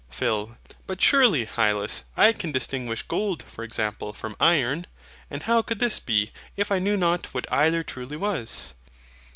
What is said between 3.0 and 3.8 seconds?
gold, for